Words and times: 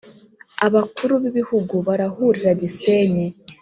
Abakuru 0.65 1.13
b 1.21 1.23
‘ibihugu 1.29 1.75
barahurira 1.87 2.51
Gisenyi. 2.61 3.25